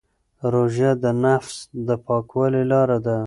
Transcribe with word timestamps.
روژه 0.53 0.89
د 1.03 1.05
نفس 1.25 1.55
د 1.87 1.89
پاکوالي 2.05 2.63
لاره 2.71 2.97
ده. 3.05 3.17